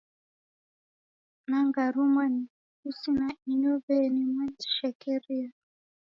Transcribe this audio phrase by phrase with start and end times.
[1.49, 2.43] Nang'arulwa ni
[2.77, 5.47] pusi, na ni inyow'eni mwanishekeria.